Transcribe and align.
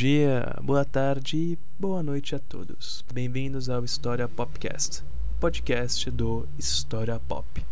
dia, 0.00 0.56
boa 0.62 0.82
tarde 0.82 1.36
e 1.36 1.58
boa 1.78 2.02
noite 2.02 2.34
a 2.34 2.38
todos. 2.38 3.04
Bem-vindos 3.12 3.68
ao 3.68 3.84
História 3.84 4.26
Popcast, 4.26 5.04
podcast 5.38 6.10
do 6.10 6.48
História 6.58 7.20
Pop. 7.28 7.62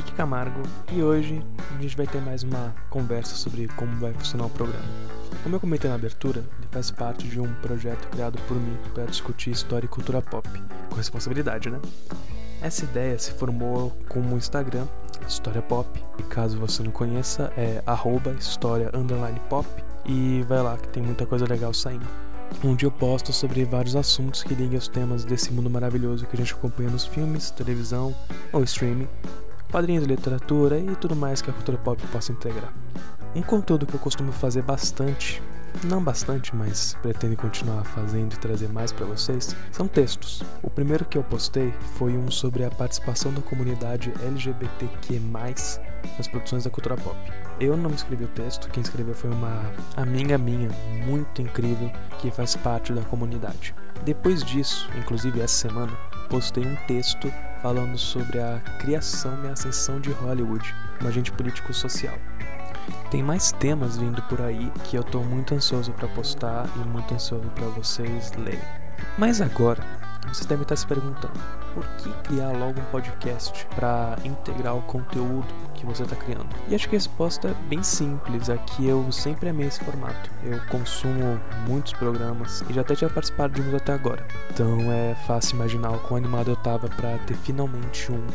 Henrique 0.00 0.12
Camargo 0.14 0.62
e 0.90 1.02
hoje 1.02 1.42
a 1.76 1.82
gente 1.82 1.94
vai 1.94 2.06
ter 2.06 2.22
mais 2.22 2.42
uma 2.42 2.74
conversa 2.88 3.34
sobre 3.34 3.68
como 3.76 3.94
vai 4.00 4.14
funcionar 4.14 4.46
o 4.46 4.50
programa. 4.50 4.82
Como 5.42 5.54
eu 5.54 5.60
comentei 5.60 5.90
na 5.90 5.96
abertura, 5.96 6.40
ele 6.40 6.68
faz 6.70 6.90
parte 6.90 7.28
de 7.28 7.38
um 7.38 7.52
projeto 7.56 8.08
criado 8.08 8.40
por 8.48 8.56
mim 8.56 8.74
para 8.94 9.04
discutir 9.04 9.50
história 9.50 9.84
e 9.84 9.88
cultura 9.88 10.22
pop, 10.22 10.48
com 10.88 10.96
responsabilidade, 10.96 11.68
né? 11.68 11.78
Essa 12.62 12.84
ideia 12.84 13.18
se 13.18 13.32
formou 13.32 13.90
com 14.08 14.20
o 14.20 14.38
Instagram 14.38 14.86
História 15.28 15.60
Pop, 15.60 15.86
e 16.18 16.22
caso 16.22 16.58
você 16.58 16.82
não 16.82 16.90
conheça, 16.90 17.52
é 17.54 17.82
arroba 17.84 18.30
história 18.32 18.90
pop, 19.50 19.68
e 20.06 20.42
vai 20.48 20.62
lá 20.62 20.78
que 20.78 20.88
tem 20.88 21.02
muita 21.02 21.26
coisa 21.26 21.46
legal 21.46 21.74
saindo 21.74 22.06
onde 22.64 22.84
eu 22.84 22.90
posto 22.90 23.32
sobre 23.32 23.64
vários 23.64 23.94
assuntos 23.94 24.42
que 24.42 24.54
ligam 24.54 24.76
os 24.76 24.88
temas 24.88 25.24
desse 25.24 25.52
mundo 25.52 25.70
maravilhoso 25.70 26.26
que 26.26 26.34
a 26.34 26.38
gente 26.38 26.52
acompanha 26.52 26.90
nos 26.90 27.06
filmes, 27.06 27.50
televisão 27.52 28.12
ou 28.52 28.64
streaming, 28.64 29.08
quadrinhos 29.70 30.04
literatura 30.04 30.78
e 30.78 30.94
tudo 30.96 31.16
mais 31.16 31.40
que 31.40 31.50
a 31.50 31.52
cultura 31.52 31.78
pop 31.78 32.00
possa 32.08 32.32
integrar. 32.32 32.72
Um 33.34 33.42
conteúdo 33.42 33.86
que 33.86 33.94
eu 33.94 34.00
costumo 34.00 34.32
fazer 34.32 34.62
bastante, 34.62 35.40
não 35.84 36.02
bastante, 36.02 36.54
mas 36.54 36.96
pretendo 37.00 37.36
continuar 37.36 37.84
fazendo 37.84 38.34
e 38.34 38.38
trazer 38.38 38.68
mais 38.68 38.90
para 38.90 39.06
vocês, 39.06 39.54
são 39.70 39.86
textos. 39.86 40.42
O 40.62 40.68
primeiro 40.68 41.04
que 41.04 41.16
eu 41.16 41.22
postei 41.22 41.72
foi 41.96 42.16
um 42.16 42.30
sobre 42.30 42.64
a 42.64 42.70
participação 42.70 43.32
da 43.32 43.40
comunidade 43.40 44.12
LGBTQ+, 44.22 45.20
nas 46.16 46.28
produções 46.28 46.64
da 46.64 46.70
cultura 46.70 46.96
pop. 46.96 47.16
Eu 47.60 47.76
não 47.76 47.90
escrevi 47.90 48.24
o 48.24 48.28
texto, 48.28 48.68
quem 48.70 48.82
escreveu 48.82 49.14
foi 49.14 49.30
uma 49.30 49.72
amiga 49.96 50.36
minha, 50.36 50.68
muito 51.06 51.40
incrível, 51.40 51.90
que 52.18 52.30
faz 52.30 52.56
parte 52.56 52.92
da 52.92 53.02
comunidade. 53.02 53.74
Depois 54.04 54.42
disso, 54.42 54.88
inclusive 54.98 55.40
essa 55.40 55.68
semana, 55.68 55.92
postei 56.28 56.66
um 56.66 56.74
texto 56.86 57.30
falando 57.62 57.96
sobre 57.98 58.38
a 58.38 58.60
criação 58.78 59.44
e 59.44 59.48
ascensão 59.48 60.00
de 60.00 60.10
Hollywood, 60.10 60.74
um 61.02 61.08
agente 61.08 61.32
político 61.32 61.72
social. 61.72 62.16
Tem 63.10 63.22
mais 63.22 63.52
temas 63.52 63.96
vindo 63.96 64.22
por 64.22 64.40
aí 64.40 64.70
que 64.84 64.96
eu 64.96 65.04
tô 65.04 65.20
muito 65.20 65.54
ansioso 65.54 65.92
para 65.92 66.08
postar 66.08 66.66
e 66.76 66.78
muito 66.88 67.12
ansioso 67.14 67.48
para 67.50 67.66
vocês 67.66 68.32
lerem. 68.32 68.60
Mas 69.18 69.40
agora, 69.40 69.82
vocês 70.28 70.46
devem 70.46 70.62
estar 70.62 70.76
se 70.76 70.86
perguntando: 70.86 71.38
por 71.74 71.84
que 71.98 72.12
criar 72.28 72.52
logo 72.52 72.80
um 72.80 72.84
podcast 72.86 73.66
para 73.74 74.16
integrar 74.24 74.76
o 74.76 74.82
conteúdo 74.82 75.46
que 75.74 75.84
você 75.86 76.02
está 76.02 76.16
criando? 76.16 76.48
E 76.68 76.74
acho 76.74 76.88
que 76.88 76.96
a 76.96 76.98
resposta 76.98 77.48
é 77.48 77.54
bem 77.68 77.82
simples. 77.82 78.48
Aqui 78.50 78.86
eu 78.86 79.10
sempre 79.10 79.48
amei 79.48 79.66
esse 79.66 79.82
formato. 79.84 80.30
Eu 80.44 80.60
consumo 80.66 81.40
muitos 81.66 81.92
programas 81.92 82.62
e 82.68 82.72
já 82.72 82.82
até 82.82 82.94
tinha 82.94 83.10
participado 83.10 83.54
de 83.54 83.62
uns 83.62 83.74
até 83.74 83.92
agora. 83.92 84.26
Então 84.50 84.92
é 84.92 85.14
fácil 85.26 85.56
imaginar 85.56 85.90
o 85.90 85.98
quão 86.00 86.18
animado 86.18 86.50
eu 86.50 86.56
tava 86.56 86.88
para 86.88 87.18
ter 87.18 87.34
finalmente 87.34 88.12
um 88.12 88.26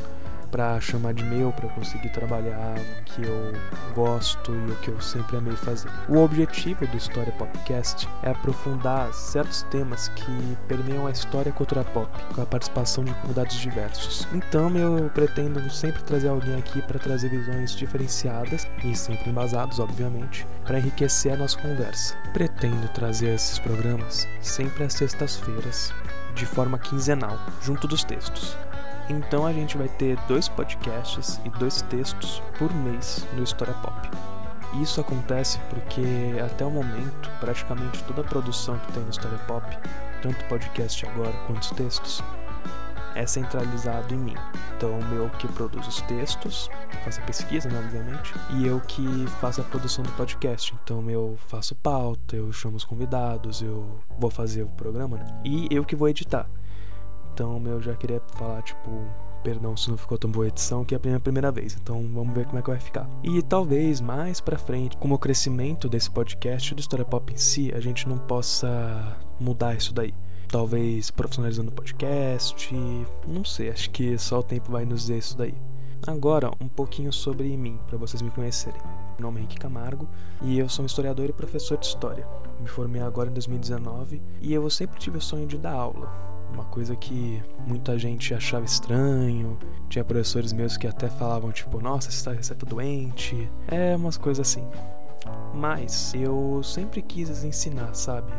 para 0.56 0.80
chamar 0.80 1.14
de 1.14 1.22
meu, 1.26 1.52
para 1.52 1.68
conseguir 1.68 2.08
trabalhar 2.12 2.76
o 2.78 3.04
que 3.04 3.22
eu 3.22 3.52
gosto 3.94 4.54
e 4.54 4.72
o 4.72 4.76
que 4.78 4.88
eu 4.88 5.02
sempre 5.02 5.36
amei 5.36 5.54
fazer. 5.54 5.90
O 6.08 6.20
objetivo 6.20 6.88
do 6.88 6.96
História 6.96 7.34
Popcast 7.34 8.08
é 8.24 8.30
aprofundar 8.30 9.14
certos 9.14 9.64
temas 9.64 10.08
que 10.08 10.58
permeiam 10.66 11.08
a 11.08 11.12
história 11.12 11.50
e 11.50 11.52
a 11.52 11.56
cultura 11.56 11.84
pop, 11.84 12.10
com 12.34 12.42
a 12.42 12.46
participação 12.46 13.04
de 13.04 13.14
convidados 13.16 13.58
diversos. 13.58 14.26
Então 14.34 14.74
eu 14.78 15.10
pretendo 15.10 15.70
sempre 15.70 16.02
trazer 16.04 16.30
alguém 16.30 16.58
aqui 16.58 16.82
para 16.84 17.00
trazer 17.00 17.28
visões 17.28 17.76
diferenciadas 17.76 18.66
e 18.82 18.96
sempre 18.96 19.32
embasados, 19.32 19.80
obviamente, 19.80 20.48
para 20.64 20.80
enriquecer 20.80 21.34
a 21.34 21.38
nossa 21.38 21.60
conversa. 21.60 22.16
Pretendo 22.32 22.88
trazer 22.94 23.36
esses 23.36 23.60
programas 23.60 24.26
sempre 24.40 24.86
às 24.86 24.94
sextas-feiras, 24.94 25.94
de 26.34 26.46
forma 26.46 26.80
quinzenal, 26.80 27.38
junto 27.62 27.90
dos 27.90 28.06
textos. 28.06 28.58
Então 29.10 29.46
a 29.46 29.54
gente 29.54 29.78
vai 29.78 29.88
ter 29.88 30.18
dois 30.28 30.50
podcasts 30.50 31.40
e 31.46 31.50
dois 31.50 31.82
textos 31.84 32.42
por 32.58 32.74
mês 32.74 33.26
no 33.34 33.44
História 33.44 33.74
Pop. 33.76 34.10
Isso 34.82 35.00
acontece 35.00 35.60
porque 35.70 36.40
até 36.44 36.66
o 36.66 36.72
momento, 36.72 37.30
praticamente 37.40 38.04
toda 38.04 38.22
a 38.22 38.24
produção 38.24 38.78
que 38.80 38.92
tem 38.92 39.04
no 39.04 39.10
História 39.10 39.38
Pop, 39.40 39.66
tanto 40.22 40.44
podcast 40.46 41.06
agora 41.08 41.34
quanto 41.46 41.62
os 41.62 41.70
textos, 41.72 42.24
é 43.16 43.26
centralizado 43.26 44.14
em 44.14 44.18
mim. 44.18 44.36
Então 44.76 45.00
eu 45.14 45.30
que 45.30 45.48
produzo 45.48 45.88
os 45.88 46.02
textos, 46.02 46.70
faço 47.04 47.22
a 47.22 47.24
pesquisa, 47.24 47.70
né, 47.70 47.80
obviamente, 47.80 48.34
e 48.56 48.68
eu 48.68 48.82
que 48.82 49.26
faço 49.40 49.62
a 49.62 49.64
produção 49.64 50.04
do 50.04 50.12
podcast. 50.14 50.76
Então 50.84 51.10
eu 51.10 51.38
faço 51.48 51.74
pauta, 51.76 52.36
eu 52.36 52.52
chamo 52.52 52.76
os 52.76 52.84
convidados, 52.84 53.62
eu 53.62 54.00
vou 54.20 54.30
fazer 54.30 54.64
o 54.64 54.68
programa, 54.68 55.18
né? 55.18 55.42
e 55.46 55.68
eu 55.72 55.86
que 55.86 55.96
vou 55.96 56.10
editar. 56.10 56.50
Então 57.36 57.62
eu 57.66 57.82
já 57.82 57.94
queria 57.98 58.22
falar, 58.38 58.62
tipo, 58.62 58.90
perdão 59.44 59.76
se 59.76 59.90
não 59.90 59.98
ficou 59.98 60.18
tão 60.18 60.32
boa 60.32 60.46
a 60.46 60.48
edição, 60.48 60.86
que 60.86 60.96
é 60.96 60.98
a 60.98 61.02
minha 61.04 61.20
primeira 61.20 61.52
vez. 61.52 61.78
Então 61.80 62.02
vamos 62.14 62.34
ver 62.34 62.46
como 62.46 62.60
é 62.60 62.62
que 62.62 62.70
vai 62.70 62.80
ficar. 62.80 63.10
E 63.22 63.42
talvez 63.42 64.00
mais 64.00 64.40
pra 64.40 64.58
frente, 64.58 64.96
como 64.96 65.16
o 65.16 65.20
crescimento 65.20 65.90
desse 65.90 66.10
podcast 66.10 66.74
do 66.74 66.80
História 66.80 67.04
Pop 67.04 67.34
em 67.34 67.36
si, 67.36 67.74
a 67.76 67.82
gente 67.82 68.08
não 68.08 68.18
possa 68.18 69.18
mudar 69.38 69.76
isso 69.76 69.94
daí. 69.94 70.14
Talvez 70.48 71.12
profissionalizando 71.12 71.72
o 71.72 71.74
podcast, 71.74 72.74
não 73.28 73.44
sei, 73.44 73.70
acho 73.70 73.90
que 73.90 74.18
só 74.18 74.40
o 74.40 74.44
tempo 74.44 74.72
vai 74.72 74.86
nos 74.86 75.02
dizer 75.02 75.18
isso 75.18 75.38
daí. 75.38 75.56
Agora, 76.08 76.52
um 76.62 76.70
pouquinho 76.70 77.12
sobre 77.12 77.58
mim, 77.58 77.78
para 77.86 77.98
vocês 77.98 78.22
me 78.22 78.32
conhecerem. 78.32 78.80
Meu 79.20 79.28
nome 79.28 79.40
é 79.40 79.44
Henrique 79.44 79.60
Camargo 79.60 80.08
e 80.42 80.58
eu 80.58 80.70
sou 80.70 80.84
um 80.84 80.86
historiador 80.86 81.30
e 81.30 81.34
professor 81.34 81.78
de 81.78 81.86
história. 81.86 82.26
Me 82.62 82.68
formei 82.68 83.02
agora 83.02 83.30
em 83.30 83.34
2019 83.34 84.22
e 84.42 84.54
eu 84.54 84.70
sempre 84.70 84.98
tive 84.98 85.18
o 85.18 85.22
sonho 85.22 85.46
de 85.46 85.58
dar 85.58 85.74
aula 85.74 86.25
uma 86.56 86.64
coisa 86.66 86.96
que 86.96 87.44
muita 87.68 88.00
gente 88.00 88.34
achava 88.34 88.66
estranho. 88.66 89.58
Tinha 89.90 90.04
professores 90.04 90.54
meus 90.54 90.78
que 90.78 90.88
até 90.88 91.10
falavam, 91.10 91.52
tipo, 91.52 91.80
nossa, 91.80 92.10
você 92.10 92.56
tá 92.56 92.66
doente. 92.66 93.50
É 93.68 93.96
umas 93.96 94.18
coisas 94.18 94.48
assim. 94.48 94.66
Mas 95.54 96.14
eu 96.14 96.62
sempre 96.64 97.02
quis 97.02 97.44
ensinar, 97.44 97.94
sabe? 97.94 98.32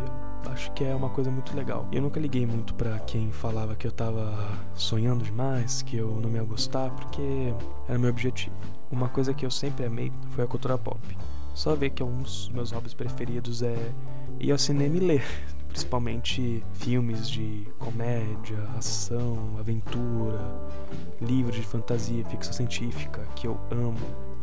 Eu 0.44 0.52
acho 0.52 0.70
que 0.72 0.84
é 0.84 0.94
uma 0.94 1.10
coisa 1.10 1.30
muito 1.30 1.54
legal. 1.56 1.86
Eu 1.92 2.02
nunca 2.02 2.18
liguei 2.18 2.46
muito 2.46 2.74
para 2.74 2.98
quem 3.00 3.30
falava 3.30 3.74
que 3.74 3.86
eu 3.86 3.92
tava 3.92 4.34
sonhando 4.74 5.24
demais, 5.24 5.82
que 5.82 5.96
eu 5.96 6.18
não 6.20 6.30
me 6.30 6.36
ia 6.36 6.44
gostar, 6.44 6.90
porque 6.90 7.52
era 7.88 7.98
meu 7.98 8.10
objetivo. 8.10 8.54
Uma 8.90 9.08
coisa 9.08 9.34
que 9.34 9.44
eu 9.44 9.50
sempre 9.50 9.84
amei 9.84 10.12
foi 10.30 10.44
a 10.44 10.46
cultura 10.46 10.78
pop. 10.78 11.00
Só 11.54 11.74
ver 11.74 11.90
que 11.90 12.02
um 12.02 12.18
dos 12.18 12.48
meus 12.50 12.70
hobbies 12.70 12.94
preferidos 12.94 13.62
é 13.62 13.92
ir 14.38 14.52
ao 14.52 14.58
cinema 14.58 14.96
e 14.96 15.00
ler 15.00 15.24
principalmente 15.76 16.64
filmes 16.72 17.28
de 17.28 17.68
comédia, 17.78 18.58
ação, 18.78 19.56
aventura, 19.58 20.40
livros 21.20 21.54
de 21.54 21.62
fantasia, 21.62 22.24
ficção 22.24 22.54
científica, 22.54 23.20
que 23.36 23.46
eu 23.46 23.60
amo. 23.70 24.00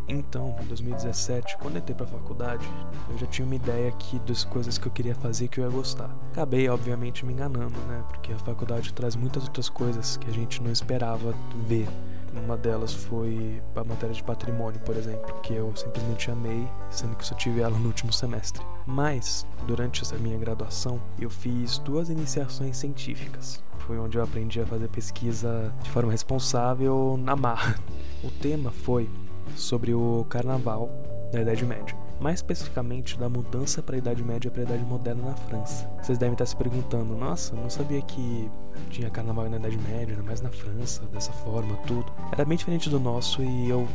Então, 0.08 0.56
em 0.62 0.66
2017, 0.68 1.58
quando 1.58 1.78
eu 1.78 1.82
entrei 1.82 1.96
pra 1.96 2.06
faculdade, 2.06 2.68
eu 3.10 3.18
já 3.18 3.26
tinha 3.26 3.48
uma 3.48 3.56
ideia 3.56 3.90
aqui 3.90 4.20
das 4.20 4.44
coisas 4.44 4.78
que 4.78 4.88
eu 4.88 4.92
queria 4.92 5.16
fazer 5.16 5.48
que 5.48 5.60
eu 5.60 5.64
ia 5.64 5.72
gostar. 5.72 6.16
Acabei, 6.34 6.70
obviamente, 6.70 7.26
me 7.26 7.34
enganando, 7.34 7.80
né? 7.88 8.04
Porque 8.10 8.32
a 8.32 8.38
faculdade 8.38 8.94
traz 8.94 9.16
muitas 9.16 9.44
outras 9.44 9.70
coisas 9.70 10.18
que 10.18 10.30
a 10.30 10.34
gente 10.34 10.62
não 10.62 10.72
esperava 10.72 11.34
ver 11.68 11.88
uma 12.36 12.58
delas 12.58 12.94
foi 12.94 13.62
a 13.76 13.84
matéria 13.84 14.14
de 14.14 14.24
patrimônio, 14.24 14.80
por 14.82 14.96
exemplo, 14.96 15.34
que 15.42 15.54
eu 15.54 15.74
simplesmente 15.76 16.32
amei, 16.32 16.68
sendo 16.90 17.16
que 17.16 17.26
só 17.26 17.36
tive 17.36 17.62
ela 17.62 17.78
no 17.78 17.88
último 17.88 18.12
semestre. 18.12 18.64
Mas, 18.86 19.46
durante 19.68 20.02
essa 20.02 20.16
minha 20.18 20.38
graduação, 20.38 21.00
eu 21.20 21.30
fiz 21.30 21.78
duas 21.80 22.10
iniciações 22.10 22.78
científicas. 22.78 23.64
Foi 23.80 23.98
onde 24.00 24.18
eu 24.18 24.24
aprendi 24.24 24.62
a 24.62 24.66
fazer 24.66 24.88
pesquisa 24.88 25.74
de 25.84 25.90
forma 25.90 26.12
responsável 26.12 27.20
na 27.22 27.36
marra. 27.36 27.76
O 28.24 28.32
tema 28.32 28.72
foi 28.72 29.10
sobre 29.56 29.94
o 29.94 30.26
carnaval 30.30 30.90
da 31.32 31.42
Idade 31.42 31.66
Média 31.66 32.03
mais 32.24 32.40
especificamente 32.40 33.20
da 33.20 33.28
mudança 33.28 33.84
para 33.84 33.96
a 33.96 33.98
Idade 33.98 34.24
Média 34.24 34.50
para 34.50 34.62
a 34.62 34.66
Idade 34.66 34.84
Moderna 34.86 35.24
na 35.24 35.36
França. 35.36 35.86
Vocês 36.02 36.18
devem 36.18 36.34
estar 36.34 36.46
se 36.46 36.56
perguntando: 36.56 37.16
nossa, 37.18 37.54
não 37.54 37.70
sabia 37.70 38.02
que 38.02 38.50
tinha 38.90 39.10
carnaval 39.10 39.50
na 39.50 39.58
Idade 39.58 39.78
Média, 39.78 40.18
mais 40.24 40.40
na 40.40 40.50
França, 40.50 41.04
dessa 41.12 41.34
forma, 41.34 41.76
tudo. 41.86 42.10
Era 42.32 42.46
bem 42.46 42.58
diferente 42.58 42.90
do 42.90 42.98
nosso 42.98 43.44
e 43.44 43.70
eu 43.70 43.86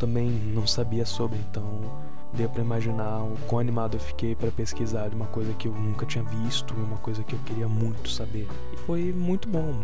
também 0.00 0.28
não 0.28 0.66
sabia 0.66 1.06
sobre, 1.06 1.38
então 1.48 1.80
deu 2.34 2.48
para 2.48 2.62
imaginar 2.62 3.22
o 3.22 3.36
quão 3.46 3.60
animado 3.60 3.96
eu 3.96 4.00
fiquei 4.00 4.34
para 4.34 4.50
pesquisar 4.50 5.08
de 5.08 5.16
uma 5.16 5.26
coisa 5.26 5.52
que 5.54 5.68
eu 5.68 5.72
nunca 5.72 6.06
tinha 6.06 6.24
visto, 6.24 6.74
uma 6.74 6.98
coisa 6.98 7.22
que 7.22 7.34
eu 7.34 7.38
queria 7.40 7.68
muito 7.68 8.08
saber. 8.08 8.48
E 8.72 8.76
foi 8.78 9.12
muito 9.12 9.48
bom, 9.48 9.74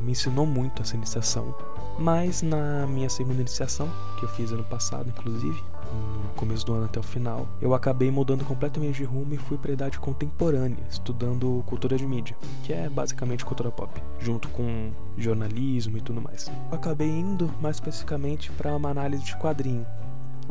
me, 0.00 0.12
ensinou 0.12 0.46
muito 0.46 0.82
essa 0.82 0.96
iniciação. 0.96 1.54
Mas 1.98 2.42
na 2.42 2.86
minha 2.86 3.08
segunda 3.08 3.40
iniciação, 3.40 3.88
que 4.18 4.24
eu 4.24 4.28
fiz 4.30 4.50
ano 4.50 4.64
passado, 4.64 5.08
inclusive, 5.08 5.62
no 5.92 6.30
começo 6.36 6.64
do 6.64 6.72
ano 6.72 6.86
até 6.86 6.98
o 6.98 7.02
final, 7.02 7.46
eu 7.60 7.74
acabei 7.74 8.10
mudando 8.10 8.44
completamente 8.44 8.96
de 8.96 9.04
rumo 9.04 9.34
e 9.34 9.36
fui 9.36 9.58
para 9.58 9.72
a 9.72 9.74
idade 9.74 9.98
contemporânea, 9.98 10.82
estudando 10.90 11.62
cultura 11.66 11.96
de 11.96 12.06
mídia, 12.06 12.36
que 12.64 12.72
é 12.72 12.88
basicamente 12.88 13.44
cultura 13.44 13.70
pop, 13.70 14.02
junto 14.18 14.48
com 14.48 14.90
jornalismo 15.18 15.98
e 15.98 16.00
tudo 16.00 16.20
mais. 16.20 16.50
Eu 16.70 16.76
acabei 16.76 17.08
indo 17.08 17.52
mais 17.60 17.76
especificamente 17.76 18.50
para 18.52 18.74
uma 18.74 18.88
análise 18.88 19.24
de 19.24 19.36
quadrinho, 19.36 19.86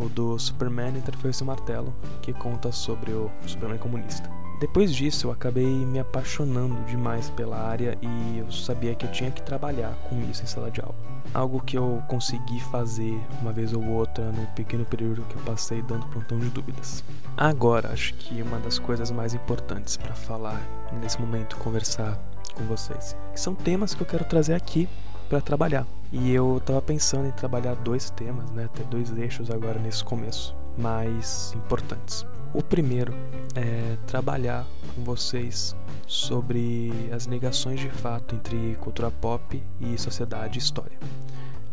o 0.01 0.09
do 0.09 0.37
Superman 0.37 0.97
Interface 0.97 1.43
Martelo, 1.43 1.93
que 2.21 2.33
conta 2.33 2.71
sobre 2.71 3.11
o 3.11 3.29
Superman 3.45 3.77
comunista. 3.77 4.29
Depois 4.61 4.93
disso, 4.93 5.25
eu 5.25 5.31
acabei 5.31 5.65
me 5.65 5.97
apaixonando 5.97 6.75
demais 6.85 7.31
pela 7.31 7.57
área 7.57 7.97
e 7.99 8.37
eu 8.37 8.51
sabia 8.51 8.93
que 8.93 9.07
eu 9.07 9.11
tinha 9.11 9.31
que 9.31 9.41
trabalhar 9.41 9.91
com 10.07 10.21
isso 10.29 10.43
em 10.43 10.45
sala 10.45 10.69
de 10.69 10.79
aula. 10.79 10.93
Algo 11.33 11.59
que 11.63 11.75
eu 11.75 12.03
consegui 12.07 12.59
fazer 12.65 13.19
uma 13.41 13.51
vez 13.51 13.73
ou 13.73 13.83
outra 13.83 14.31
no 14.31 14.45
pequeno 14.49 14.85
período 14.85 15.23
que 15.23 15.35
eu 15.35 15.41
passei 15.41 15.81
dando 15.81 16.05
plantão 16.09 16.37
de 16.37 16.47
dúvidas. 16.49 17.03
Agora, 17.35 17.91
acho 17.91 18.13
que 18.13 18.39
uma 18.43 18.59
das 18.59 18.77
coisas 18.77 19.09
mais 19.09 19.33
importantes 19.33 19.97
para 19.97 20.13
falar 20.13 20.61
nesse 21.01 21.19
momento, 21.19 21.57
conversar 21.57 22.19
com 22.53 22.63
vocês, 22.65 23.15
são 23.33 23.55
temas 23.55 23.95
que 23.95 24.03
eu 24.03 24.07
quero 24.07 24.25
trazer 24.25 24.53
aqui 24.53 24.87
para 25.27 25.41
trabalhar. 25.41 25.87
E 26.11 26.33
eu 26.33 26.61
tava 26.65 26.81
pensando 26.81 27.27
em 27.27 27.31
trabalhar 27.31 27.73
dois 27.75 28.09
temas, 28.09 28.51
né, 28.51 28.69
ter 28.73 28.85
dois 28.85 29.09
eixos 29.17 29.49
agora 29.49 29.79
nesse 29.79 30.03
começo, 30.03 30.53
mais 30.77 31.53
importantes. 31.55 32.25
O 32.53 32.61
primeiro 32.61 33.13
é 33.55 33.95
trabalhar 34.07 34.67
com 34.93 35.03
vocês 35.05 35.73
sobre 36.05 36.91
as 37.13 37.27
negações 37.27 37.79
de 37.79 37.89
fato 37.89 38.35
entre 38.35 38.75
cultura 38.81 39.09
pop 39.09 39.63
e 39.79 39.97
sociedade 39.97 40.59
e 40.59 40.61
história. 40.61 40.97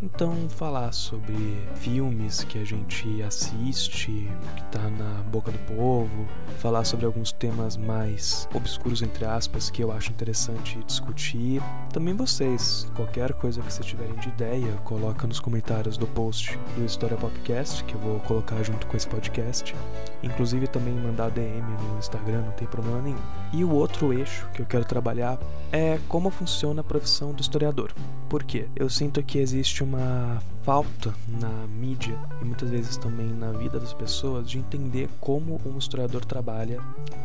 Então, 0.00 0.48
falar 0.48 0.92
sobre 0.92 1.34
filmes 1.74 2.44
que 2.44 2.56
a 2.56 2.64
gente 2.64 3.20
assiste, 3.20 4.30
que 4.54 4.62
tá 4.70 4.88
na 4.90 5.24
boca 5.24 5.50
do 5.50 5.58
povo, 5.74 6.28
falar 6.58 6.84
sobre 6.84 7.04
alguns 7.04 7.32
temas 7.32 7.76
mais 7.76 8.48
obscuros, 8.54 9.02
entre 9.02 9.24
aspas, 9.24 9.70
que 9.70 9.82
eu 9.82 9.90
acho 9.90 10.12
interessante 10.12 10.78
discutir. 10.86 11.60
Também 11.92 12.14
vocês, 12.14 12.88
qualquer 12.94 13.32
coisa 13.32 13.60
que 13.60 13.72
vocês 13.72 13.84
tiverem 13.84 14.14
de 14.14 14.28
ideia, 14.28 14.72
coloca 14.84 15.26
nos 15.26 15.40
comentários 15.40 15.96
do 15.96 16.06
post 16.06 16.56
do 16.76 16.84
História 16.84 17.16
Popcast, 17.16 17.82
que 17.82 17.94
eu 17.94 18.00
vou 18.00 18.20
colocar 18.20 18.62
junto 18.62 18.86
com 18.86 18.96
esse 18.96 19.08
podcast. 19.08 19.74
Inclusive 20.22 20.68
também 20.68 20.94
mandar 20.94 21.30
DM 21.32 21.60
no 21.60 21.98
Instagram, 21.98 22.42
não 22.42 22.52
tem 22.52 22.68
problema 22.68 23.02
nenhum. 23.02 23.18
E 23.52 23.64
o 23.64 23.70
outro 23.72 24.12
eixo 24.12 24.48
que 24.54 24.62
eu 24.62 24.66
quero 24.66 24.84
trabalhar 24.84 25.40
é 25.72 25.98
como 26.08 26.30
funciona 26.30 26.82
a 26.82 26.84
profissão 26.84 27.32
do 27.32 27.40
historiador. 27.40 27.92
Por 28.28 28.44
quê? 28.44 28.68
Eu 28.76 28.90
sinto 28.90 29.22
que 29.22 29.38
existe 29.38 29.82
uma 29.88 30.42
falta 30.62 31.14
na 31.40 31.66
mídia 31.66 32.14
e 32.42 32.44
muitas 32.44 32.68
vezes 32.68 32.98
também 32.98 33.26
na 33.26 33.52
vida 33.52 33.80
das 33.80 33.94
pessoas 33.94 34.48
de 34.50 34.58
entender 34.58 35.08
como 35.18 35.58
um 35.64 35.78
historiador 35.78 36.22
trabalha 36.26 36.78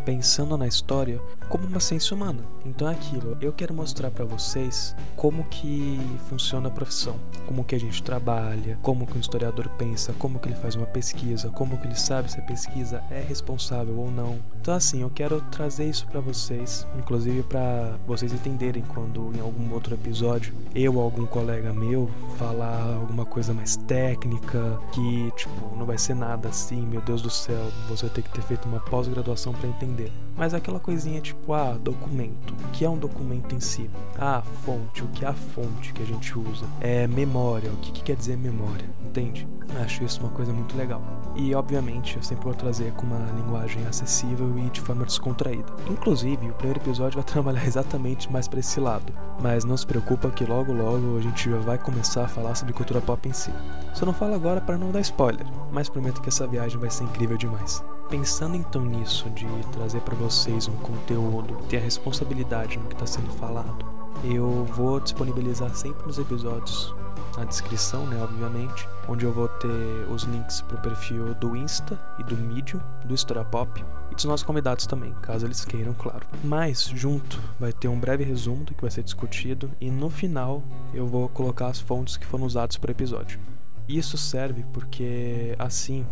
pensando 0.06 0.58
na 0.58 0.66
história 0.66 1.20
como 1.50 1.68
uma 1.68 1.82
ciência 1.82 2.16
humana. 2.16 2.40
Então 2.66 2.88
é 2.88 2.94
aquilo, 2.94 3.38
eu 3.42 3.52
quero 3.52 3.74
mostrar 3.74 4.10
para 4.12 4.24
vocês 4.24 4.96
como 5.18 5.44
que 5.46 6.00
funciona 6.30 6.70
a 6.70 6.72
profissão, 6.72 7.16
como 7.46 7.66
que 7.66 7.76
a 7.76 7.80
gente 7.80 8.02
trabalha, 8.02 8.80
como 8.82 9.06
que 9.06 9.18
um 9.18 9.22
historiador 9.22 9.68
pensa, 9.78 10.14
como 10.18 10.40
que 10.40 10.48
ele 10.48 10.56
faz 10.56 10.76
uma 10.76 10.86
pesquisa, 10.86 11.50
como 11.50 11.78
que 11.78 11.88
ele 11.88 11.96
sabe 11.96 12.32
se 12.32 12.40
a 12.40 12.44
pesquisa 12.44 13.04
é 13.12 13.20
responsável 13.20 13.98
ou 13.98 14.10
não. 14.10 14.40
Então 14.62 14.74
assim, 14.74 15.02
eu 15.02 15.10
quero 15.10 15.42
trazer 15.52 15.90
isso 15.90 16.08
para 16.08 16.22
vocês, 16.22 16.88
inclusive 16.98 17.44
para 17.44 17.98
vocês 18.08 18.32
entenderem 18.32 18.84
quando 18.84 19.34
em 19.36 19.42
algum 19.42 19.74
outro 19.74 19.94
episódio 19.94 20.54
eu 20.74 20.96
ou 20.96 21.02
algum 21.02 21.26
colega 21.26 21.74
meu 21.74 22.10
falar 22.54 22.96
alguma 22.96 23.26
coisa 23.26 23.54
mais 23.54 23.76
técnica, 23.76 24.80
que, 24.92 25.32
tipo, 25.36 25.76
não 25.76 25.86
vai 25.86 25.98
ser 25.98 26.14
nada 26.16 26.50
assim, 26.50 26.86
meu 26.86 27.02
Deus 27.02 27.22
do 27.22 27.30
céu, 27.30 27.72
você 27.90 28.06
vai 28.06 28.16
ter 28.16 28.22
que 28.22 28.30
ter 28.30 28.42
feito 28.44 28.68
uma 28.68 28.80
pós-graduação 28.80 29.54
para 29.54 29.68
entender. 29.68 30.12
Mas 30.36 30.54
aquela 30.54 30.80
coisinha 30.80 31.22
tipo, 31.22 31.54
ah, 31.54 31.78
documento. 31.80 32.54
O 32.54 32.72
que 32.72 32.84
é 32.84 32.90
um 32.90 32.98
documento 32.98 33.56
em 33.56 33.60
si? 33.60 33.90
Ah, 34.18 34.42
fonte. 34.66 35.04
O 35.04 35.08
que 35.08 35.26
é 35.26 35.28
a 35.28 35.34
fonte 35.34 35.94
que 35.94 36.02
a 36.02 36.06
gente 36.06 36.38
usa? 36.38 36.66
É 36.82 37.08
memória. 37.08 37.70
O 37.72 37.78
que, 37.78 37.92
que 37.92 38.04
quer 38.04 38.16
dizer 38.16 38.38
memória? 38.38 38.90
Entende? 39.06 39.48
Acho 39.82 40.04
isso 40.04 40.20
uma 40.20 40.30
coisa 40.30 40.52
muito 40.52 40.76
legal. 40.76 41.02
E, 41.36 41.54
obviamente, 41.56 42.18
eu 42.18 42.24
sempre 42.24 42.46
vou 42.46 42.54
trazer 42.54 42.92
com 42.94 43.06
uma 43.06 43.20
linguagem 43.36 43.86
acessível 43.86 44.58
e 44.58 44.70
de 44.70 44.82
forma 44.82 45.06
descontraída. 45.06 45.72
Inclusive, 45.90 46.50
o 46.50 46.54
primeiro 46.54 46.80
episódio 46.80 47.16
vai 47.16 47.24
trabalhar 47.32 47.66
exatamente 47.66 48.32
mais 48.32 48.48
para 48.48 48.60
esse 48.60 48.80
lado. 48.80 49.14
Mas 49.42 49.64
não 49.64 49.78
se 49.78 49.86
preocupa 49.86 50.30
que 50.30 50.46
logo 50.46 50.72
logo 50.74 51.18
a 51.18 51.22
gente 51.22 51.50
já 51.50 51.58
vai 51.58 51.78
começar 51.78 52.26
a 52.26 52.28
falar 52.28 52.56
sobre 52.56 52.74
cultura 52.74 53.02
pop 53.02 53.28
em 53.28 53.34
si. 53.34 53.52
Só 53.94 54.06
não 54.06 54.14
falo 54.14 54.34
agora 54.36 54.62
para 54.62 54.78
não 54.78 54.92
dar 54.92 55.02
spoiler, 55.02 55.46
mas 55.74 55.90
prometo 55.90 56.22
que 56.22 56.30
essa 56.30 56.48
viagem 56.48 56.80
vai 56.80 56.90
ser 56.90 57.04
incrível 57.04 57.36
demais. 57.36 57.84
Pensando 58.10 58.56
então 58.56 58.86
nisso, 58.86 59.30
de 59.32 59.48
trazer 59.72 60.00
para 60.02 60.16
vocês 60.16 60.68
um 60.68 60.78
conteúdo, 60.78 61.58
ter 61.68 61.78
a 61.78 61.82
responsabilidade 61.82 62.78
no 62.78 62.86
que 62.86 62.94
está 62.94 63.08
sendo 63.08 63.32
falado, 63.32 63.84
eu 64.24 64.64
vou 64.66 65.00
disponibilizar 65.00 65.74
sempre 65.76 66.06
nos 66.06 66.20
episódios 66.20 66.94
na 67.38 67.46
descrição, 67.46 68.06
né, 68.06 68.22
obviamente, 68.22 68.88
onde 69.08 69.26
eu 69.26 69.34
vou 69.34 69.48
ter 69.48 69.68
os 70.12 70.24
links 70.24 70.62
pro 70.62 70.78
perfil 70.78 71.34
do 71.36 71.56
Insta 71.56 72.00
e 72.20 72.24
do 72.24 72.38
Medium, 72.38 72.80
do 73.06 73.16
História 73.16 73.44
Pop, 73.44 73.84
e 74.12 74.16
dos 74.16 74.26
nossos 74.26 74.46
convidados 74.46 74.86
também, 74.86 75.14
caso 75.22 75.48
eles 75.48 75.66
queiram, 75.66 75.96
claro. 75.96 76.28
Mas, 76.44 76.84
junto, 76.84 77.42
vai 77.60 77.74
ter 77.74 77.88
um 77.88 78.00
breve 78.00 78.24
resumo 78.24 78.64
do 78.64 78.76
que 78.76 78.82
vai 78.82 78.92
ser 78.92 79.02
discutido, 79.02 79.72
e 79.82 79.90
no 79.90 80.12
final 80.12 80.62
eu 80.94 81.08
vou 81.08 81.28
colocar 81.30 81.68
as 81.68 81.80
fontes 81.80 82.18
que 82.18 82.26
foram 82.26 82.46
usadas 82.46 82.78
para 82.78 82.90
o 82.90 82.92
episódio. 82.92 83.40
Isso 83.88 84.18
serve 84.18 84.64
porque, 84.72 85.56
assim, 85.60 86.06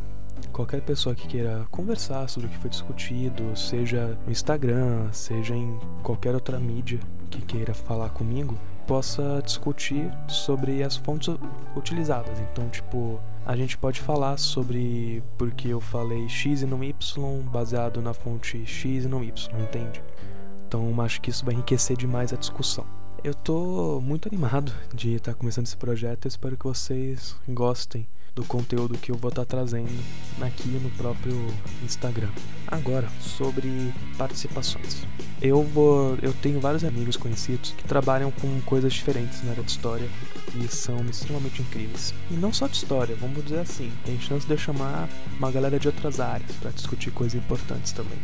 qualquer 0.51 0.81
pessoa 0.81 1.15
que 1.15 1.27
queira 1.27 1.65
conversar 1.71 2.27
sobre 2.27 2.47
o 2.47 2.51
que 2.51 2.57
foi 2.57 2.69
discutido, 2.69 3.56
seja 3.56 4.18
no 4.25 4.31
Instagram, 4.31 5.12
seja 5.12 5.56
em 5.56 5.79
qualquer 6.03 6.33
outra 6.33 6.59
mídia 6.59 7.00
que 7.29 7.41
queira 7.41 7.73
falar 7.73 8.09
comigo, 8.09 8.57
possa 8.85 9.41
discutir 9.45 10.12
sobre 10.27 10.83
as 10.83 10.97
fontes 10.97 11.33
utilizadas. 11.75 12.40
Então, 12.40 12.68
tipo, 12.69 13.19
a 13.45 13.56
gente 13.56 13.78
pode 13.78 14.01
falar 14.01 14.37
sobre 14.37 15.23
porque 15.37 15.69
eu 15.69 15.80
falei 15.80 16.28
X 16.28 16.61
e 16.61 16.66
não 16.66 16.83
Y 16.83 17.42
baseado 17.44 18.01
na 18.01 18.13
fonte 18.13 18.66
X 18.66 19.06
e 19.06 19.07
não 19.07 19.23
Y, 19.23 19.49
entende? 19.61 20.04
Então, 20.68 20.99
acho 21.01 21.21
que 21.21 21.30
isso 21.30 21.45
vai 21.45 21.54
enriquecer 21.54 21.95
demais 21.95 22.33
a 22.33 22.37
discussão. 22.37 22.85
Eu 23.23 23.35
tô 23.35 24.01
muito 24.01 24.28
animado 24.28 24.73
de 24.95 25.13
estar 25.13 25.35
começando 25.35 25.68
esse 25.68 25.78
projeto. 25.78 26.25
Eu 26.25 26.30
espero 26.30 26.57
que 26.57 26.66
vocês 26.66 27.35
gostem 27.47 28.07
do 28.35 28.44
conteúdo 28.45 28.97
que 28.97 29.11
eu 29.11 29.16
vou 29.16 29.30
estar 29.30 29.45
trazendo 29.45 29.92
aqui 30.42 30.69
no 30.69 30.90
próprio 30.92 31.35
Instagram. 31.83 32.30
Agora, 32.68 33.07
sobre 33.19 33.94
participações. 34.18 35.06
Eu 35.42 35.64
vou, 35.64 36.18
eu 36.21 36.33
tenho 36.33 36.59
vários 36.59 36.83
amigos 36.83 37.18
conhecidos 37.18 37.71
que 37.71 37.83
trabalham 37.83 38.31
com 38.31 38.61
coisas 38.61 38.94
diferentes 38.94 39.44
na 39.44 39.52
área 39.52 39.64
de 39.64 39.71
história 39.71 40.07
e 40.56 40.68
são 40.68 40.97
extremamente 41.06 41.61
incríveis. 41.61 42.14
E 42.30 42.35
não 42.35 42.54
só 42.54 42.68
de 42.68 42.76
história, 42.76 43.16
vamos 43.16 43.44
dizer 43.44 43.59
assim, 43.59 43.92
tem 44.06 44.19
chance 44.19 44.45
de 44.45 44.54
eu 44.54 44.57
chamar 44.57 45.09
uma 45.38 45.52
galera 45.52 45.80
de 45.80 45.88
outras 45.88 46.19
áreas 46.19 46.52
para 46.61 46.71
discutir 46.71 47.11
coisas 47.11 47.35
importantes 47.35 47.92
também. 47.92 48.18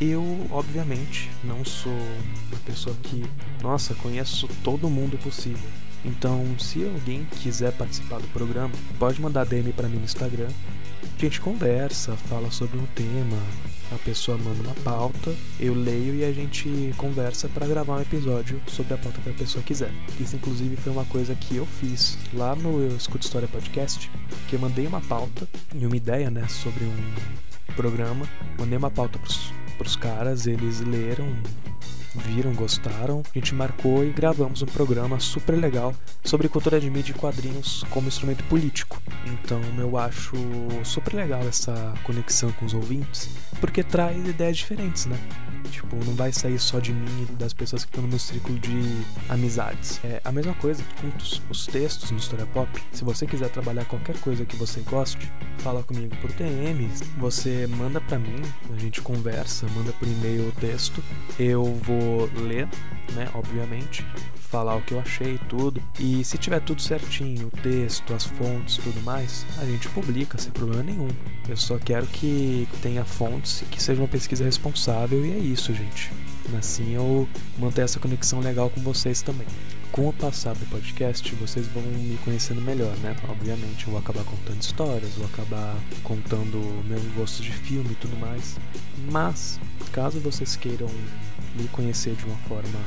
Eu, 0.00 0.46
obviamente, 0.50 1.30
não 1.44 1.62
sou 1.62 1.92
uma 1.92 2.60
pessoa 2.64 2.96
que, 3.02 3.22
nossa, 3.62 3.94
conheço 3.96 4.48
todo 4.64 4.88
mundo 4.88 5.18
possível. 5.18 5.68
Então, 6.04 6.44
se 6.58 6.84
alguém 6.84 7.26
quiser 7.42 7.72
participar 7.72 8.20
do 8.20 8.28
programa, 8.28 8.72
pode 8.98 9.20
mandar 9.20 9.44
DM 9.44 9.72
para 9.72 9.88
mim 9.88 9.98
no 9.98 10.04
Instagram. 10.04 10.48
A 11.02 11.20
gente 11.20 11.40
conversa, 11.40 12.16
fala 12.16 12.50
sobre 12.50 12.78
um 12.78 12.86
tema, 12.94 13.36
a 13.92 13.98
pessoa 13.98 14.38
manda 14.38 14.62
uma 14.62 14.74
pauta, 14.76 15.34
eu 15.58 15.74
leio 15.74 16.14
e 16.14 16.24
a 16.24 16.32
gente 16.32 16.94
conversa 16.96 17.48
para 17.48 17.66
gravar 17.66 17.96
um 17.96 18.00
episódio 18.00 18.60
sobre 18.66 18.94
a 18.94 18.98
pauta 18.98 19.20
que 19.20 19.28
a 19.28 19.34
pessoa 19.34 19.62
quiser. 19.62 19.90
Isso, 20.18 20.36
inclusive, 20.36 20.76
foi 20.76 20.92
uma 20.92 21.04
coisa 21.04 21.34
que 21.34 21.56
eu 21.56 21.66
fiz 21.66 22.16
lá 22.32 22.54
no 22.54 22.80
Eu 22.80 22.96
Escuto 22.96 23.26
História 23.26 23.48
Podcast, 23.48 24.10
que 24.48 24.56
eu 24.56 24.60
mandei 24.60 24.86
uma 24.86 25.00
pauta 25.00 25.46
e 25.74 25.84
uma 25.84 25.96
ideia, 25.96 26.30
né, 26.30 26.46
sobre 26.48 26.84
um 26.84 27.74
programa, 27.74 28.26
mandei 28.58 28.78
uma 28.78 28.90
pauta 28.90 29.18
pros, 29.18 29.52
pros 29.80 29.96
caras, 29.96 30.46
eles 30.46 30.80
leram, 30.80 31.26
viram, 32.14 32.52
gostaram, 32.52 33.22
a 33.34 33.38
gente 33.38 33.54
marcou 33.54 34.04
e 34.04 34.10
gravamos 34.10 34.60
um 34.60 34.66
programa 34.66 35.18
super 35.18 35.54
legal 35.54 35.94
sobre 36.22 36.50
cultura 36.50 36.78
de 36.78 36.90
mídia 36.90 37.12
e 37.12 37.14
quadrinhos 37.14 37.82
como 37.88 38.06
instrumento 38.06 38.44
político. 38.44 39.00
Então 39.24 39.58
eu 39.78 39.96
acho 39.96 40.36
super 40.84 41.14
legal 41.14 41.40
essa 41.48 41.94
conexão 42.04 42.52
com 42.52 42.66
os 42.66 42.74
ouvintes, 42.74 43.30
porque 43.58 43.82
traz 43.82 44.18
ideias 44.28 44.58
diferentes, 44.58 45.06
né? 45.06 45.18
Tipo, 45.70 45.96
não 46.04 46.14
vai 46.14 46.32
sair 46.32 46.58
só 46.58 46.78
de 46.78 46.92
mim 46.92 47.26
e 47.28 47.32
das 47.32 47.52
pessoas 47.52 47.84
que 47.84 47.90
estão 47.90 48.02
no 48.02 48.08
meu 48.08 48.18
círculo 48.18 48.58
de 48.58 49.04
amizades. 49.28 50.00
É 50.04 50.20
a 50.24 50.32
mesma 50.32 50.54
coisa 50.54 50.82
com 51.00 51.08
os, 51.16 51.42
os 51.50 51.66
textos 51.66 52.10
no 52.10 52.18
História 52.18 52.46
Pop. 52.46 52.70
Se 52.92 53.04
você 53.04 53.26
quiser 53.26 53.50
trabalhar 53.50 53.84
qualquer 53.84 54.18
coisa 54.20 54.44
que 54.44 54.56
você 54.56 54.80
goste, 54.80 55.30
fala 55.58 55.82
comigo 55.82 56.14
por 56.16 56.32
DM, 56.32 56.88
você 57.18 57.66
manda 57.66 58.00
para 58.00 58.18
mim, 58.18 58.42
a 58.74 58.78
gente 58.78 59.00
conversa, 59.00 59.66
manda 59.74 59.92
por 59.92 60.06
e-mail 60.06 60.48
o 60.48 60.52
texto, 60.52 61.02
eu 61.38 61.64
vou 61.84 62.30
ler, 62.46 62.68
né, 63.12 63.28
obviamente, 63.34 64.04
falar 64.50 64.76
o 64.76 64.82
que 64.82 64.92
eu 64.92 65.00
achei 65.00 65.38
tudo. 65.48 65.80
E 65.98 66.24
se 66.24 66.36
tiver 66.36 66.60
tudo 66.60 66.82
certinho, 66.82 67.46
o 67.46 67.62
texto, 67.62 68.12
as 68.12 68.24
fontes, 68.24 68.78
tudo 68.78 69.00
mais, 69.02 69.46
a 69.58 69.64
gente 69.64 69.88
publica 69.88 70.36
sem 70.38 70.50
problema 70.50 70.82
nenhum. 70.82 71.08
Eu 71.48 71.56
só 71.56 71.78
quero 71.78 72.06
que 72.06 72.68
tenha 72.82 73.04
fontes 73.04 73.62
e 73.62 73.64
que 73.66 73.82
seja 73.82 74.00
uma 74.00 74.08
pesquisa 74.08 74.44
responsável 74.44 75.24
e 75.24 75.32
é 75.32 75.38
isso, 75.38 75.49
gente. 75.56 76.10
Assim 76.58 76.94
eu 76.94 77.28
manter 77.58 77.82
essa 77.82 78.00
conexão 78.00 78.40
legal 78.40 78.70
com 78.70 78.80
vocês 78.80 79.22
também. 79.22 79.46
Com 79.92 80.08
o 80.08 80.12
passar 80.12 80.54
do 80.54 80.64
podcast, 80.66 81.34
vocês 81.34 81.66
vão 81.68 81.82
me 81.82 82.16
conhecendo 82.24 82.60
melhor, 82.60 82.96
né? 82.98 83.16
Obviamente, 83.28 83.86
eu 83.86 83.92
vou 83.92 83.98
acabar 83.98 84.24
contando 84.24 84.60
histórias, 84.60 85.14
vou 85.14 85.26
acabar 85.26 85.76
contando 86.04 86.58
meus 86.86 87.02
gostos 87.16 87.44
de 87.44 87.52
filme 87.52 87.90
e 87.90 87.96
tudo 87.96 88.16
mais. 88.18 88.56
Mas, 89.10 89.58
caso 89.92 90.20
vocês 90.20 90.54
queiram 90.54 90.88
me 91.56 91.66
conhecer 91.68 92.14
de 92.14 92.24
uma 92.24 92.36
forma 92.48 92.78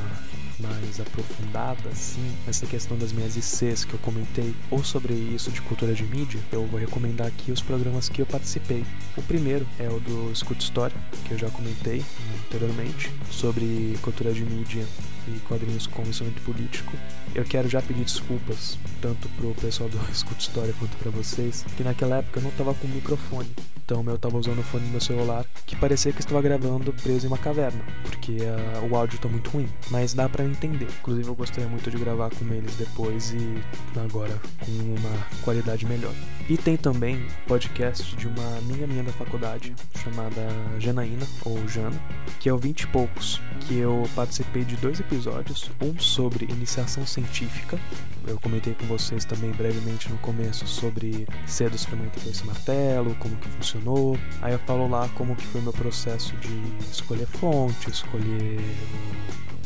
mais 0.63 0.99
aprofundada, 0.99 1.89
assim, 1.89 2.25
nessa 2.47 2.65
questão 2.65 2.97
das 2.97 3.11
minhas 3.11 3.35
ICs 3.35 3.85
que 3.85 3.93
eu 3.93 3.99
comentei, 3.99 4.55
ou 4.71 4.83
sobre 4.83 5.13
isso 5.13 5.51
de 5.51 5.61
cultura 5.61 5.93
de 5.93 6.03
mídia, 6.03 6.39
eu 6.51 6.65
vou 6.65 6.79
recomendar 6.79 7.27
aqui 7.27 7.51
os 7.51 7.61
programas 7.61 8.09
que 8.09 8.21
eu 8.21 8.25
participei. 8.25 8.85
O 9.17 9.21
primeiro 9.21 9.67
é 9.77 9.89
o 9.89 9.99
do 9.99 10.31
Escuta 10.31 10.61
História, 10.61 10.95
que 11.25 11.33
eu 11.33 11.37
já 11.37 11.49
comentei 11.49 12.03
anteriormente, 12.45 13.11
sobre 13.29 13.97
cultura 14.01 14.33
de 14.33 14.43
mídia 14.43 14.85
e 15.27 15.39
quadrinhos 15.41 15.87
com 15.87 16.01
instrumento 16.03 16.41
político. 16.41 16.93
Eu 17.35 17.43
quero 17.43 17.69
já 17.69 17.81
pedir 17.81 18.03
desculpas, 18.03 18.77
tanto 19.01 19.27
pro 19.29 19.53
pessoal 19.55 19.89
do 19.89 19.99
Escuta 20.11 20.41
História 20.41 20.73
quanto 20.79 20.95
para 20.97 21.11
vocês, 21.11 21.65
que 21.75 21.83
naquela 21.83 22.17
época 22.17 22.39
eu 22.39 22.43
não 22.43 22.51
tava 22.51 22.73
com 22.73 22.87
microfone. 22.87 23.49
Então 23.83 24.03
eu 24.07 24.17
tava 24.17 24.37
usando 24.37 24.59
o 24.59 24.63
fone 24.63 24.85
do 24.85 24.91
meu 24.91 25.01
celular, 25.01 25.45
que 25.65 25.75
parecia 25.75 26.11
que 26.11 26.19
estava 26.19 26.41
gravando 26.41 26.93
preso 26.93 27.25
em 27.25 27.27
uma 27.27 27.37
caverna, 27.37 27.83
porque 28.03 28.37
uh, 28.37 28.89
o 28.89 28.95
áudio 28.95 29.19
tá 29.19 29.27
muito 29.27 29.49
ruim. 29.49 29.67
Mas 29.89 30.13
dá 30.13 30.29
para 30.29 30.45
entender. 30.45 30.87
Inclusive 31.01 31.27
eu 31.27 31.35
gostaria 31.35 31.69
muito 31.69 31.91
de 31.91 31.97
gravar 31.97 32.29
com 32.29 32.45
eles 32.53 32.75
depois 32.75 33.31
e 33.31 33.61
agora 33.99 34.39
com 34.59 34.71
uma 34.71 35.27
qualidade 35.43 35.85
melhor. 35.85 36.13
E 36.49 36.57
tem 36.57 36.77
também 36.77 37.25
podcast 37.47 38.15
de 38.15 38.27
uma 38.27 38.57
amiga 38.57 38.87
minha 38.87 39.03
da 39.03 39.11
faculdade, 39.11 39.75
chamada 40.01 40.41
Janaína, 40.79 41.25
ou 41.45 41.67
Jana, 41.67 42.01
que 42.39 42.49
é 42.49 42.53
o 42.53 42.57
20 42.57 42.81
e 42.81 42.87
poucos, 42.87 43.41
que 43.61 43.77
eu 43.77 44.03
participei 44.15 44.63
de 44.63 44.75
dois 44.77 44.99
episódios, 44.99 45.69
um 45.81 45.97
sobre 45.99 46.45
iniciação 46.45 47.05
científica, 47.05 47.79
eu 48.25 48.39
comentei 48.39 48.73
com 48.73 48.85
vocês 48.85 49.25
também 49.25 49.51
brevemente 49.51 50.09
no 50.09 50.17
começo 50.19 50.65
sobre 50.65 51.27
cedo 51.45 51.75
experimentador 51.75 52.29
esse 52.29 52.45
martelo, 52.45 53.15
como 53.15 53.35
que 53.35 53.49
funcionou. 53.73 54.17
Aí 54.41 54.53
eu 54.53 54.59
falo 54.59 54.87
lá 54.87 55.09
como 55.15 55.35
que 55.35 55.45
foi 55.47 55.61
meu 55.61 55.73
processo 55.73 56.35
de 56.37 56.61
escolher 56.91 57.25
fonte, 57.25 57.89
escolher 57.89 58.59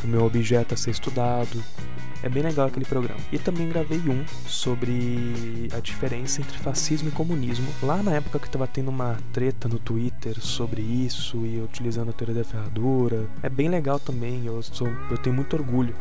o 0.04 0.08
meu 0.08 0.24
objeto 0.26 0.74
a 0.74 0.78
ser 0.78 0.92
estudado. 0.92 1.64
É 2.24 2.30
bem 2.30 2.42
legal 2.42 2.68
aquele 2.68 2.86
programa. 2.86 3.20
E 3.32 3.38
também 3.38 3.70
gravei 3.70 4.00
um 4.00 4.26
sobre 4.48 5.70
a 5.72 5.80
diferença 5.80 6.42
entre 6.42 6.58
fascismo 6.58 7.10
e 7.10 7.12
comunismo. 7.12 7.68
Lá 7.84 8.02
na 8.02 8.14
época 8.14 8.40
que 8.40 8.50
tava 8.50 8.66
tendo 8.66 8.90
uma 8.90 9.18
treta 9.32 9.68
no 9.68 9.78
Twitter 9.78 10.40
sobre 10.42 10.82
isso 10.82 11.46
e 11.46 11.62
utilizando 11.62 12.10
a 12.10 12.14
teoria 12.14 12.36
da 12.36 12.44
ferradura. 12.44 13.28
É 13.44 13.50
bem 13.50 13.70
legal 13.70 14.00
também. 14.00 14.46
Eu, 14.46 14.64
sou, 14.64 14.88
eu 15.12 15.18
tenho 15.18 15.36
muito 15.36 15.56
orgulho 15.56 15.96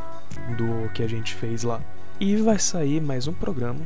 do 0.56 0.90
que 0.94 1.02
a 1.02 1.08
gente 1.08 1.34
fez 1.34 1.62
lá. 1.62 1.82
E 2.18 2.36
vai 2.36 2.58
sair 2.58 2.98
mais 2.98 3.28
um 3.28 3.34
programa 3.34 3.80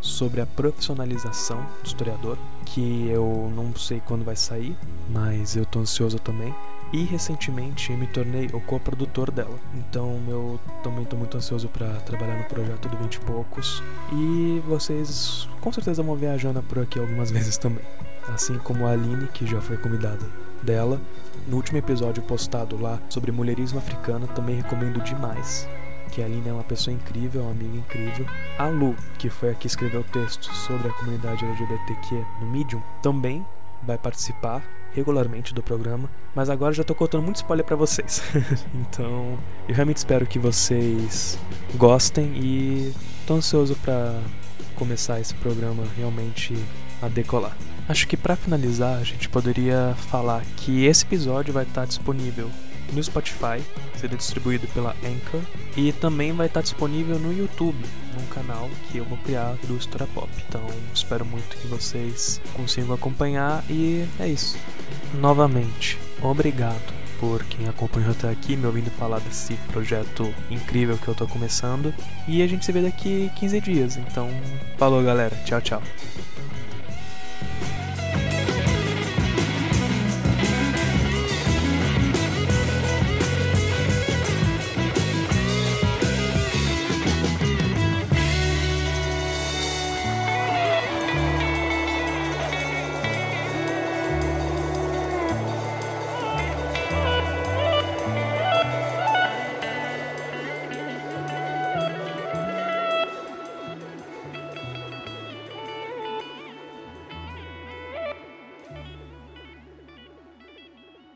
sobre 0.00 0.40
a 0.40 0.46
profissionalização 0.46 1.58
do 1.82 1.86
historiador, 1.86 2.38
que 2.64 3.08
eu 3.08 3.50
não 3.54 3.74
sei 3.74 4.00
quando 4.00 4.24
vai 4.24 4.36
sair, 4.36 4.76
mas 5.10 5.56
eu 5.56 5.64
tô 5.64 5.80
ansioso 5.80 6.18
também. 6.18 6.54
E 6.92 7.02
recentemente 7.04 7.92
me 7.92 8.06
tornei 8.06 8.48
o 8.52 8.60
co-produtor 8.60 9.30
dela. 9.30 9.58
Então 9.74 10.22
eu 10.28 10.60
também 10.84 11.02
estou 11.02 11.18
muito 11.18 11.36
ansioso 11.36 11.68
para 11.68 11.88
trabalhar 12.00 12.36
no 12.36 12.44
projeto 12.44 12.88
do 12.88 12.96
20 12.96 13.14
e 13.14 13.20
poucos. 13.20 13.82
E 14.12 14.62
vocês 14.68 15.48
com 15.60 15.72
certeza 15.72 16.02
vão 16.02 16.14
ver 16.14 16.28
a 16.28 16.36
Jana 16.36 16.62
por 16.62 16.78
aqui 16.78 16.98
algumas 16.98 17.30
vezes 17.32 17.58
também. 17.58 17.84
Assim 18.28 18.56
como 18.58 18.86
a 18.86 18.92
Aline, 18.92 19.26
que 19.28 19.46
já 19.46 19.60
foi 19.60 19.76
convidada 19.76 20.24
dela. 20.62 21.00
No 21.48 21.56
último 21.56 21.78
episódio 21.78 22.22
postado 22.22 22.80
lá 22.80 23.00
sobre 23.08 23.32
mulherismo 23.32 23.78
africano, 23.78 24.26
também 24.28 24.56
recomendo 24.56 25.00
demais 25.02 25.68
que 26.10 26.22
a 26.22 26.24
Aline 26.24 26.48
é 26.48 26.52
uma 26.52 26.64
pessoa 26.64 26.94
incrível, 26.94 27.42
uma 27.42 27.50
amiga 27.50 27.76
incrível. 27.76 28.26
A 28.58 28.66
Lu, 28.68 28.94
que 29.18 29.28
foi 29.28 29.50
a 29.50 29.54
que 29.54 29.66
escreveu 29.66 30.00
o 30.00 30.04
texto 30.04 30.52
sobre 30.54 30.88
a 30.88 30.92
comunidade 30.92 31.44
LGBTQ 31.44 32.24
no 32.40 32.46
Medium, 32.46 32.82
também 33.02 33.44
vai 33.82 33.98
participar 33.98 34.62
regularmente 34.94 35.52
do 35.52 35.62
programa, 35.62 36.08
mas 36.34 36.48
agora 36.48 36.72
já 36.72 36.82
tô 36.82 36.94
contando 36.94 37.22
muito 37.22 37.36
spoiler 37.36 37.64
para 37.64 37.76
vocês. 37.76 38.22
então, 38.74 39.38
eu 39.68 39.74
realmente 39.74 39.98
espero 39.98 40.26
que 40.26 40.38
vocês 40.38 41.38
gostem 41.74 42.32
e 42.34 42.94
tô 43.26 43.34
ansioso 43.34 43.76
para 43.76 44.18
começar 44.74 45.20
esse 45.20 45.34
programa 45.34 45.84
realmente 45.96 46.54
a 47.02 47.08
decolar. 47.08 47.56
Acho 47.88 48.08
que 48.08 48.16
para 48.16 48.34
finalizar, 48.34 48.98
a 48.98 49.04
gente 49.04 49.28
poderia 49.28 49.94
falar 50.10 50.42
que 50.56 50.86
esse 50.86 51.04
episódio 51.04 51.52
vai 51.52 51.64
estar 51.64 51.84
disponível 51.84 52.50
no 52.92 53.02
Spotify, 53.02 53.62
será 53.96 54.14
distribuído 54.14 54.66
pela 54.68 54.96
Anchor 55.04 55.40
e 55.76 55.92
também 55.92 56.32
vai 56.32 56.46
estar 56.46 56.62
disponível 56.62 57.18
no 57.18 57.32
YouTube, 57.32 57.78
num 58.14 58.26
canal 58.26 58.68
que 58.88 58.98
eu 58.98 59.04
vou 59.04 59.18
criar 59.18 59.56
do 59.66 59.76
História 59.76 60.06
Pop. 60.14 60.28
Então 60.48 60.64
espero 60.94 61.24
muito 61.24 61.56
que 61.56 61.66
vocês 61.66 62.40
consigam 62.54 62.94
acompanhar 62.94 63.64
e 63.68 64.06
é 64.18 64.28
isso. 64.28 64.58
Novamente, 65.14 65.98
obrigado 66.22 66.94
por 67.18 67.42
quem 67.44 67.68
acompanhou 67.68 68.10
até 68.10 68.30
aqui, 68.30 68.56
me 68.56 68.66
ouvindo 68.66 68.90
falar 68.90 69.20
desse 69.20 69.54
projeto 69.72 70.32
incrível 70.50 70.98
que 70.98 71.08
eu 71.08 71.14
tô 71.14 71.26
começando. 71.26 71.92
E 72.28 72.42
a 72.42 72.46
gente 72.46 72.64
se 72.64 72.72
vê 72.72 72.82
daqui 72.82 73.30
15 73.36 73.60
dias. 73.60 73.96
Então, 73.96 74.28
falou 74.76 75.02
galera, 75.02 75.34
tchau, 75.44 75.60
tchau. 75.60 75.82